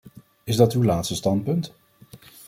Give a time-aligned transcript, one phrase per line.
[0.43, 1.73] Is dat uw laatste standpunt?